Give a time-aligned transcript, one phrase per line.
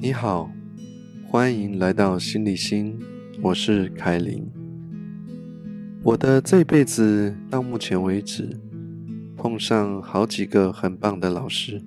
[0.00, 0.48] 你好，
[1.28, 2.96] 欢迎来到心理心，
[3.42, 4.48] 我是凯琳。
[6.04, 8.60] 我的这辈子到目前为止，
[9.36, 11.84] 碰上好几个很棒的老师，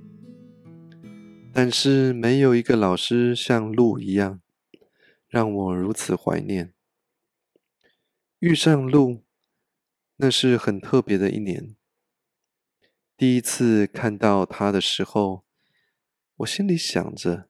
[1.54, 4.42] 但是没有一个老师像鹿一样，
[5.30, 6.74] 让我如此怀念。
[8.40, 9.24] 遇上鹿，
[10.18, 11.78] 那是很特别的一年。
[13.16, 15.46] 第一次看到他的时候，
[16.36, 17.48] 我心里想着。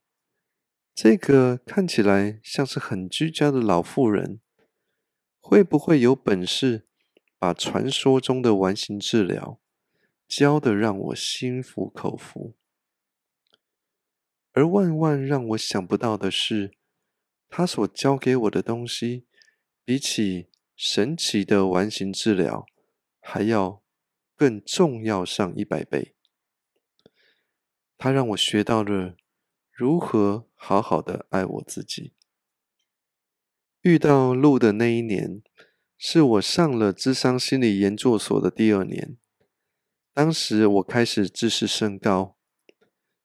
[0.93, 4.41] 这个看起来像是很居家的老妇人，
[5.39, 6.85] 会不会有本事
[7.39, 9.59] 把传说中的完形治疗
[10.27, 12.55] 教的让我心服口服？
[14.51, 16.71] 而万万让我想不到的是，
[17.49, 19.25] 他所教给我的东西，
[19.85, 22.65] 比起神奇的完形治疗
[23.21, 23.81] 还要
[24.35, 26.15] 更重要上一百倍。
[27.97, 29.15] 他让我学到了。
[29.81, 32.13] 如何好好的爱我自己？
[33.81, 35.41] 遇到路的那一年，
[35.97, 39.17] 是我上了智商心理研究所的第二年。
[40.13, 42.37] 当时我开始自视甚高，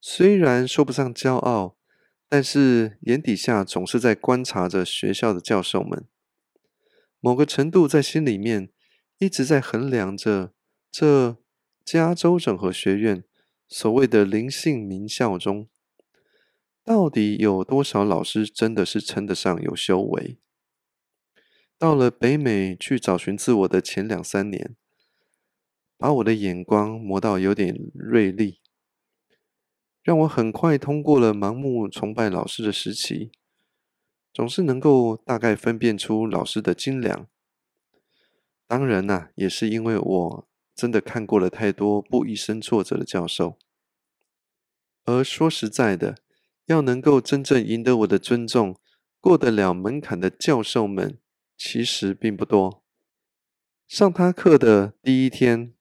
[0.00, 1.76] 虽然说不上骄傲，
[2.26, 6.06] 但是眼底下总是在观察着学校的教授们。
[7.20, 8.70] 某个程度在心里面
[9.18, 10.54] 一直在衡量着
[10.90, 11.36] 这
[11.84, 13.24] 加州整合学院
[13.68, 15.68] 所谓的灵性名校中。
[16.86, 20.38] 到底有多少老师真的是称得上有修为？
[21.76, 24.76] 到了北美去找寻自我的前两三年，
[25.98, 28.60] 把我的眼光磨到有点锐利，
[30.04, 33.32] 让我很快通过了盲目崇拜老师的时期，
[34.32, 37.26] 总是能够大概分辨出老师的精良。
[38.68, 43.58] 当然呐，也是因为我真的看过了太多不一生挫折的教授。
[45.04, 46.18] 而说实在的。
[46.66, 48.76] 要能够真正赢得我的尊重、
[49.20, 51.18] 过得了门槛的教授们，
[51.56, 52.82] 其实并不多。
[53.86, 55.72] 上他课的第一天，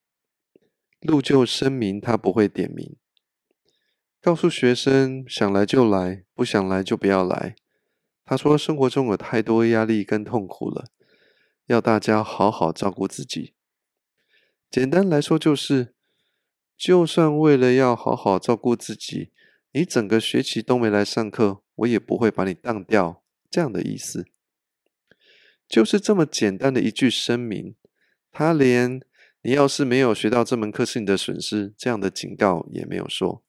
[1.02, 2.96] 陆就声明他不会点名，
[4.22, 7.56] 告诉学生想来就来，不想来就不要来。
[8.24, 10.86] 他说生活中有太多压力跟痛苦了，
[11.66, 13.56] 要大家好好照顾自己。
[14.70, 15.96] 简单来说就是，
[16.78, 19.32] 就算为了要好好照顾自己。
[19.76, 23.22] 你整个学期都没来上课，我也不会把你当掉，
[23.52, 24.26] 这样的意思，
[25.68, 27.76] 就是这么简单的一句声明。
[28.32, 29.02] 他连
[29.42, 33.44] 你要是没有学到这门课是你的损失这样的警告也没有说，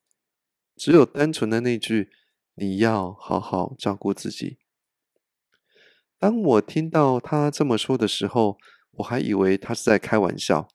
[0.74, 2.10] 只有单纯的那句
[2.56, 4.58] 你要好好照顾自己。
[6.18, 8.58] 当我听到他这么说的时候，
[8.94, 10.66] 我还以为他是在开玩笑，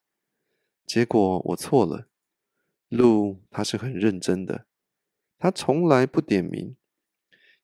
[0.85, 2.07] 结果我错了。
[2.87, 4.67] 路他是很认真的。
[5.41, 6.75] 他从来不点名。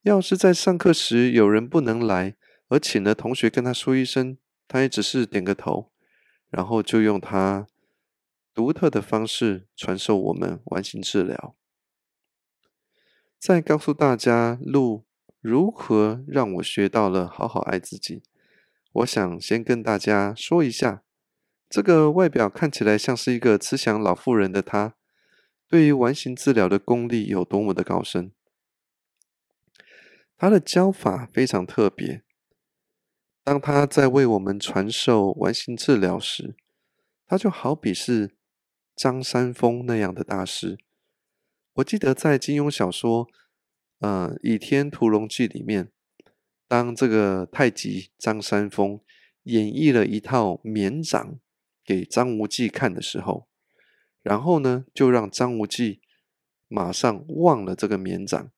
[0.02, 2.36] 要是在上课时有人不能来，
[2.70, 5.92] 而请了同学跟他说一声，他也只是点个头，
[6.50, 7.68] 然后就用他
[8.52, 11.56] 独特的方式传授我们完形治疗。
[13.38, 15.06] 再告诉大家路
[15.40, 18.24] 如何让我学到了好好爱自己。
[18.94, 21.04] 我想先跟大家说一下，
[21.70, 24.96] 这个外表看起来像是一个慈祥老妇人的他。
[25.70, 28.32] 对于完形治疗的功力有多么的高深，
[30.38, 32.24] 他的教法非常特别。
[33.44, 36.56] 当他在为我们传授完形治疗时，
[37.26, 38.38] 他就好比是
[38.96, 40.78] 张三丰那样的大师。
[41.74, 43.28] 我记得在金庸小说
[44.00, 45.92] 《呃倚天屠龙记》里面，
[46.68, 49.02] 当这个太极张三丰
[49.44, 51.40] 演绎了一套绵掌
[51.84, 53.50] 给张无忌看的时候。
[54.28, 56.02] 然后呢，就让张无忌
[56.68, 58.52] 马上忘了这个绵掌，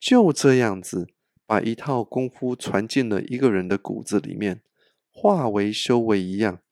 [0.00, 1.12] 就这样子
[1.44, 4.62] 把一套功夫传进了一个人的骨子里面，
[5.10, 6.62] 化为修为一样，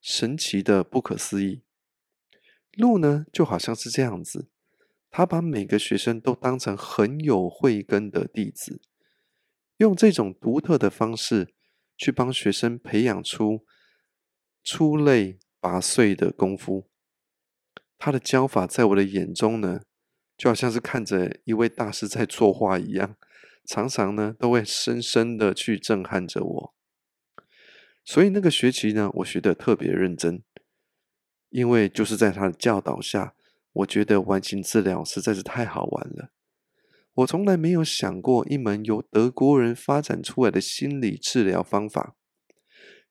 [0.00, 1.60] 神奇的不可思议。
[2.72, 4.48] 路呢，就好像是这样子，
[5.10, 8.80] 他把每个学生都当成很有慧根的弟子，
[9.76, 11.52] 用这种独特的方式
[11.98, 13.66] 去帮学生培养出
[14.64, 16.88] 出类拔萃的功夫。
[17.98, 19.80] 他的教法在我的眼中呢，
[20.36, 23.16] 就好像是看着一位大师在作画一样，
[23.64, 26.74] 常常呢都会深深的去震撼着我。
[28.04, 30.42] 所以那个学期呢，我学的特别认真，
[31.48, 33.34] 因为就是在他的教导下，
[33.72, 36.30] 我觉得完形治疗实在是太好玩了。
[37.14, 42.14] 我从来没有想过，一门由德国人发展出来的心理治疗方法，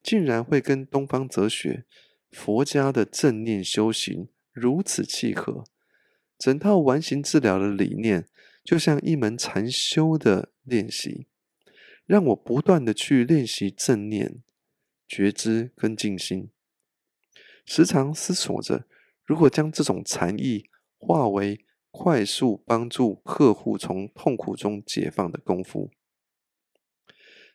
[0.03, 1.85] 竟然会跟东方哲学、
[2.29, 4.29] 佛家的正念修行。
[4.55, 5.65] 如此契合，
[6.37, 8.29] 整套完形治疗的理念
[8.63, 11.27] 就像一门禅修的练习，
[12.05, 14.41] 让我不断的去练习正念、
[15.05, 16.49] 觉知跟静心，
[17.65, 18.85] 时常思索着
[19.25, 25.91] 如何将这种禅意化为快速帮助客户从痛苦中解放的功夫。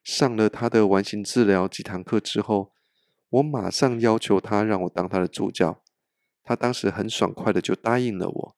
[0.05, 2.73] 上了他的完形治疗几堂课之后，
[3.31, 5.83] 我马上要求他让我当他的助教，
[6.51, 8.57] 他当时很爽快的就答应了我。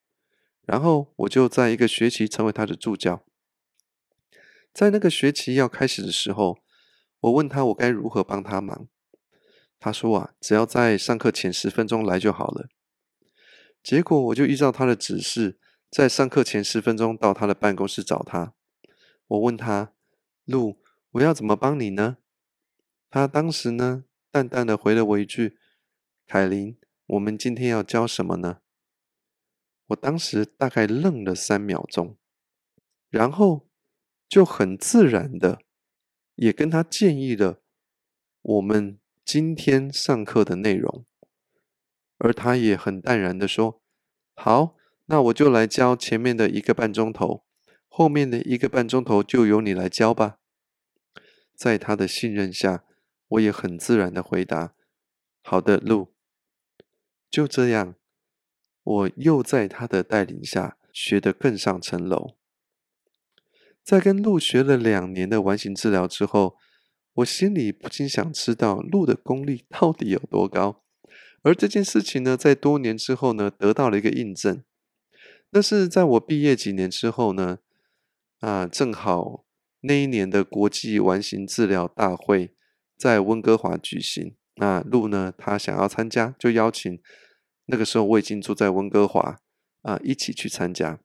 [0.64, 3.22] 然后我就在一个学期成为他的助教。
[4.72, 6.56] 在那个学期要开始的时候，
[7.20, 8.88] 我问他我该如何帮他忙。
[9.78, 12.70] 他说啊，只要在上课前十分钟来就好了。
[13.82, 15.58] 结果我就依照他的指示，
[15.90, 18.54] 在上课前十分钟到他的办公室找他。
[19.26, 19.92] 我问他，
[20.46, 20.80] 路，
[21.10, 22.16] 我要怎么帮你呢？
[23.10, 25.58] 他当时呢，淡淡的回了我一句
[26.26, 28.60] ：“凯琳，我们今天要教什么呢？”
[29.88, 32.16] 我当时大概愣了三秒钟，
[33.10, 33.68] 然后
[34.28, 35.60] 就很自然的
[36.36, 37.60] 也跟他建议了
[38.40, 41.04] 我们今天上课的内容，
[42.16, 43.82] 而他也很淡然的说
[44.34, 44.76] ：“好，
[45.06, 47.44] 那我就来教前面的一个半钟头，
[47.88, 50.38] 后面的一个半钟头就由你来教吧。”
[51.54, 52.84] 在他的信任下，
[53.28, 54.74] 我也很自然的回答
[55.42, 56.11] ：“好的，路。”
[57.32, 57.96] 就这样。
[58.84, 62.36] 我又在他的带领下学得更上层楼。
[63.82, 66.56] 在跟鹿学了两年的完形治疗之后，
[67.14, 70.84] 我心里不禁想知道鹿的功力到底有多高。
[71.42, 74.62] 而这件事情呢，在多年之后呢，得到了一个印证。
[75.50, 77.58] 那是在我毕业几年之后呢，
[78.40, 79.44] 啊，正好
[79.80, 82.54] 那一年的国际完形治疗大会
[82.96, 84.36] 在温哥华举行。
[84.56, 87.00] 那鹿呢，他想要参加，就邀请。
[87.66, 89.38] 那个时候我已经住在温哥华
[89.82, 91.00] 啊，一起去参加。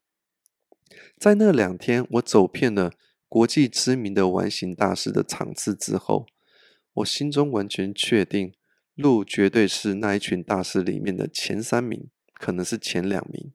[1.18, 2.92] 在那两天，我走遍了
[3.28, 6.26] 国际知名的完形大师的场次之后，
[6.94, 8.54] 我心中完全确定，
[8.96, 13.54] 路绝对是那一群大师里面的前三名，可能是前两名。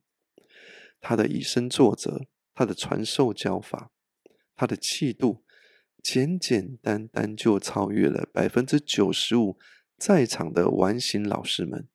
[1.01, 3.91] 他的以身作则，他的传授教法，
[4.55, 5.45] 他的气度，
[6.01, 9.59] 简简单单就超越了百分之九十五
[10.05, 11.87] 在场的完形老师们。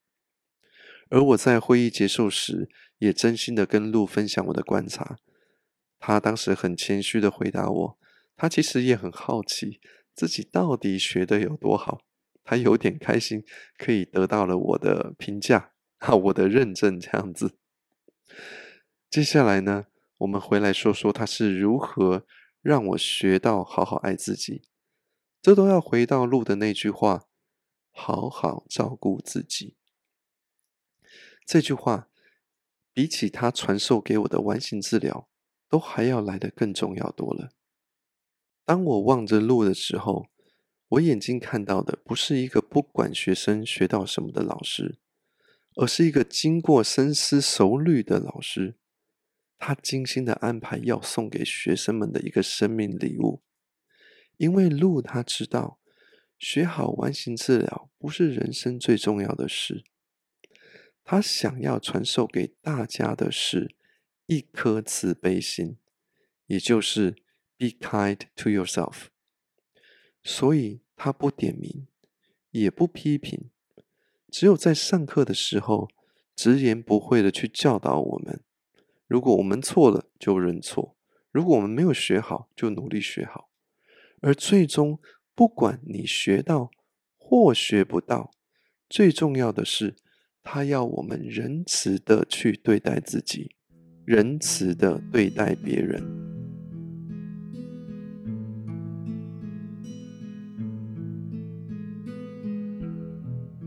[1.09, 2.69] 而我在会议结束时，
[2.99, 5.17] 也真心的跟路分享我的观察。
[5.99, 7.99] 他当时很谦虚的回答我，
[8.37, 9.81] 他其实也很好奇
[10.15, 11.99] 自己到底学的有多好。
[12.45, 13.43] 他有点开心，
[13.77, 17.57] 可以得到了我的评价啊，我的认证这样子。
[19.09, 19.87] 接下来呢，
[20.19, 22.25] 我们回来说说他是如何
[22.61, 24.61] 让我学到好好爱自己。
[25.41, 27.26] 这都要回到路的那句话：
[27.97, 29.75] 好好照顾自己。
[31.45, 32.09] 这句话
[32.93, 35.27] 比起他传授给我的完形治疗，
[35.67, 37.49] 都还要来得更重要多了。
[38.63, 40.27] 当我望着路的时候，
[40.89, 44.99] 我眼睛看到的不是一个不管学生学到什么的老师，
[45.75, 48.77] 而是一个经过深思熟虑的老师。
[49.57, 53.41] 他精心的安排要送给学生们的一个生命礼物。
[54.37, 55.79] 因为路他知道，
[56.37, 59.83] 学好完形治疗不是人生最重要的事。
[61.03, 63.75] 他想要传授给大家的是
[64.25, 65.77] 一颗慈悲心，
[66.47, 67.11] 也就是
[67.57, 69.05] “be kind to yourself”。
[70.23, 71.87] 所以他不点名，
[72.51, 73.49] 也不批评，
[74.29, 75.89] 只有在上课的时候
[76.35, 78.41] 直言不讳的去教导我们：
[79.07, 80.95] 如果我们错了，就认错；
[81.31, 83.49] 如果我们没有学好，就努力学好。
[84.19, 84.99] 而最终，
[85.37, 86.71] 不管你学到
[87.15, 88.31] 或学不到，
[88.89, 89.95] 最重要的是。
[90.41, 93.51] 他要我们仁慈的去对待自己，
[94.05, 96.01] 仁慈的对待别人。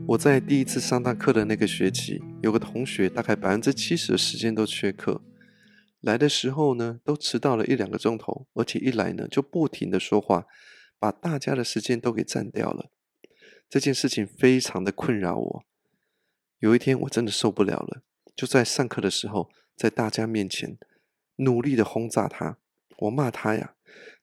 [0.09, 5.23] 我在第一次上他课的那个学期，有个同学大概百分之七十的时间都缺课，
[6.01, 10.47] 来的时候呢，都迟到了一两个钟头，而且一来呢就不停的说话，
[11.01, 12.91] 把大家的时间都给占掉了。
[13.69, 15.65] 这件事情非常的困扰我。
[16.59, 18.03] 有一天我真的受不了了，
[18.37, 20.77] 就在上课的时候，在大家面前
[21.37, 22.59] 努力的轰炸他。
[22.99, 23.75] 我骂他呀：“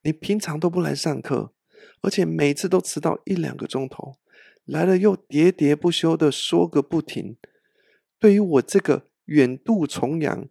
[0.03, 1.53] 你平常都不来上课，
[2.01, 4.19] 而且每次都迟到一两个钟头，
[4.65, 7.37] 来了又喋喋不休的说个不停。
[8.19, 10.47] 对于我这个远渡重洋、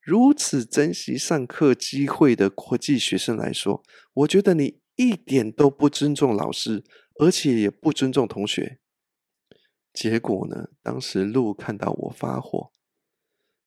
[0.00, 6.84] 如此珍惜上课机会的国际学生来说，我觉得你一点都不尊重老师，
[7.18, 8.80] 而且也不尊重同学。”
[9.92, 10.70] 结果呢？
[10.82, 12.72] 当时路看到我发火，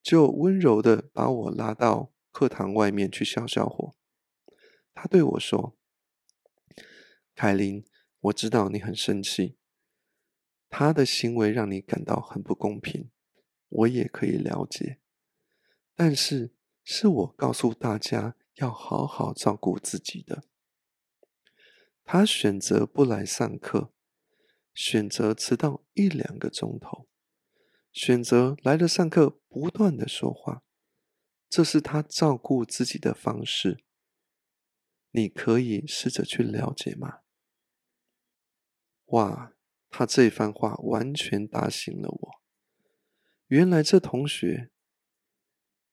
[0.04, 3.96] 就温柔的把我拉到课堂外面去消消火。
[4.94, 5.78] 他对我说
[7.34, 7.86] ：“凯琳，
[8.20, 9.56] 我知道你很生气，
[10.68, 13.10] 他的行为让你感到很不公平，
[13.70, 15.00] 我也可以了解。
[15.96, 16.52] 但是，
[16.84, 20.44] 是我告诉大家要好好照顾自己的。
[22.10, 23.92] 他选择不来上课，
[24.74, 27.10] 选择迟到一两个钟头，
[27.92, 30.64] 选择来了上课不断的说话，
[31.50, 33.84] 这是他照顾自己的方式。”
[35.12, 37.20] 你可以试着去了解吗？
[39.08, 39.52] 哇，
[39.90, 42.42] 他这番话完全打醒了我。
[43.48, 44.72] 原来这同学，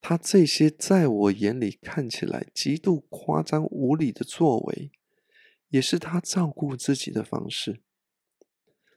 [0.00, 4.92] 他这些在我眼里看起来极度夸张无理的作为，
[5.74, 7.82] 也是他照顾自己的方式。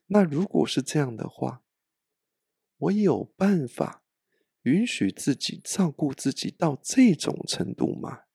[0.08, 1.64] 那如果是这样的话，
[2.78, 4.04] 我有办法
[4.62, 8.26] 允许自己照顾自己到这种程度吗？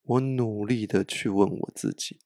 [0.00, 2.20] 我努力的去问我自己。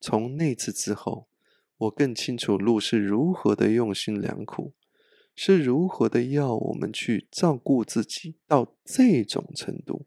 [0.00, 1.28] 从那次之后，
[1.76, 4.74] 我更清楚路是如何的用心良苦，
[5.34, 10.06] 是如何的要我们去照顾自己到这种程度。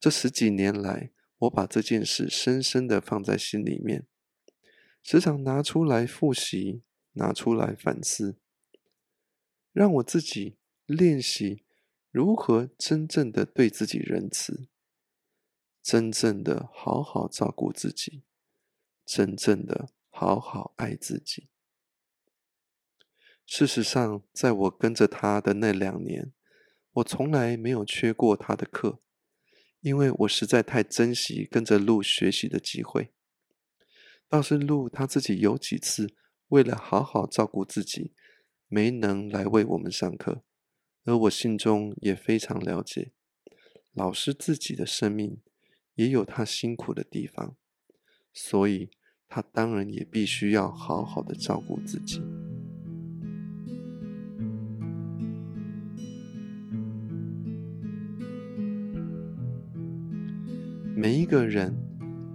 [0.00, 4.06] 这十几年来，我把这件事深深的放在心里面，
[5.02, 8.38] 时常拿出来复习，拿出来反思，
[9.72, 11.64] 让我自己练习。
[12.10, 14.68] 如何真正的对自己仁慈，
[15.82, 18.22] 真正的好好照顾自己，
[19.04, 21.48] 真正的好好爱自己？
[23.44, 26.32] 事实上，在我跟着他的那两年，
[26.92, 29.00] 我从来没有缺过他的课，
[29.80, 33.12] 因为我实在太珍惜跟着鹿学习的机会。
[34.28, 36.14] 倒是鹿他自己有几次
[36.48, 38.12] 为了好好照顾自己，
[38.66, 40.42] 没能来为我们上课。
[41.04, 43.12] 而我心中也非常了解，
[43.92, 45.40] 老师自己的生命
[45.94, 47.56] 也有他辛苦的地方，
[48.34, 48.90] 所以
[49.26, 52.20] 他当然也必须要好好的照顾自己。
[61.00, 61.72] 每一个人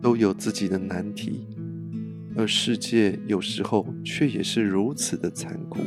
[0.02, 1.46] 都有自己的难题，
[2.34, 5.82] 而世界有时候却也是如此的残酷。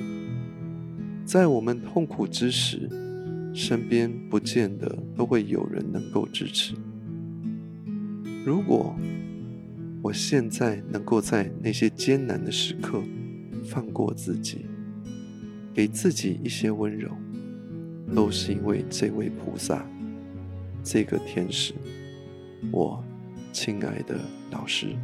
[1.25, 2.87] 在我们痛苦之时，
[3.55, 6.75] 身边不见得都会有人能够支持。
[8.45, 8.95] 如果
[10.03, 13.03] 我现在能够在那些艰难的时刻
[13.65, 14.67] 放过自己，
[15.73, 17.11] 给自己一些温柔，
[18.15, 19.83] 都是因为这位菩萨，
[20.85, 21.73] 这个天使，
[22.73, 23.03] 我
[23.53, 24.19] 亲爱的
[24.51, 24.95] 老师，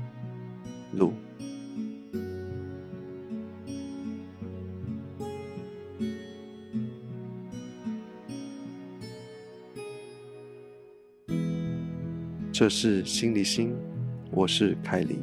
[0.93, 1.13] 路。
[12.53, 13.75] 这是心理心，
[14.31, 15.19] 我是凯琳，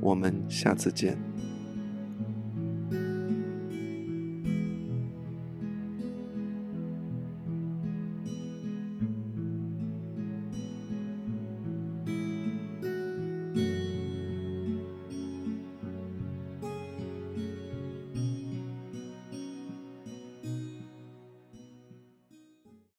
[0.00, 1.27] 我们下次见。